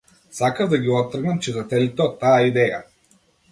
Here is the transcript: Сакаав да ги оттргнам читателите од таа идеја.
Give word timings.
Сакаав 0.37 0.69
да 0.71 0.79
ги 0.85 0.95
оттргнам 1.01 1.43
читателите 1.49 2.05
од 2.09 2.19
таа 2.25 2.35
идеја. 2.49 2.83